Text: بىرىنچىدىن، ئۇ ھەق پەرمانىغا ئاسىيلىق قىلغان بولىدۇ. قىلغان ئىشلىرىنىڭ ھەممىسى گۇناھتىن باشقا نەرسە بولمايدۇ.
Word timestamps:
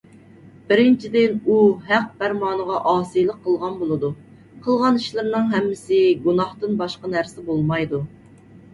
بىرىنچىدىن، 0.69 1.35
ئۇ 1.51 1.57
ھەق 1.89 2.07
پەرمانىغا 2.21 2.79
ئاسىيلىق 2.93 3.39
قىلغان 3.45 3.77
بولىدۇ. 3.83 4.11
قىلغان 4.67 5.01
ئىشلىرىنىڭ 5.03 5.49
ھەممىسى 5.55 6.03
گۇناھتىن 6.27 6.85
باشقا 6.85 7.17
نەرسە 7.17 7.51
بولمايدۇ. 7.53 8.07